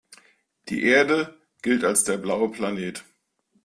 Die 0.69 0.81
Erde 0.83 1.37
gilt 1.61 1.83
als 1.83 2.03
der 2.03 2.17
„blaue 2.17 2.49
Planet“. 2.49 3.03